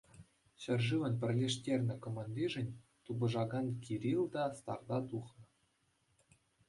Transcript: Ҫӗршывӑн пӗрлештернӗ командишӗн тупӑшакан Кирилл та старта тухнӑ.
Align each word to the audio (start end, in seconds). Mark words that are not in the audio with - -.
Ҫӗршывӑн 0.61 1.13
пӗрлештернӗ 1.23 1.95
командишӗн 2.05 2.67
тупӑшакан 3.09 3.65
Кирилл 3.85 4.25
та 4.37 4.43
старта 4.61 4.97
тухнӑ. 5.13 5.43